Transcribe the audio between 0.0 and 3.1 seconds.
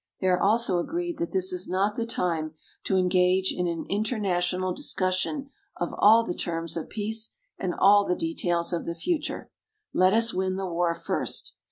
They are also agreed that this is not the time to